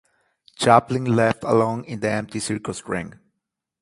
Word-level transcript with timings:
Chaplin's 0.55 1.09
left 1.09 1.43
alone 1.43 1.83
in 1.83 1.99
the 1.99 2.09
empty 2.09 2.39
circus 2.39 2.87
ring... 2.89 3.19